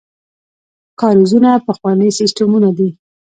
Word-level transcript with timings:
کاریزونه 0.99 1.51
پخواني 1.67 2.09
سیستمونه 2.19 2.69
دي. 2.77 2.89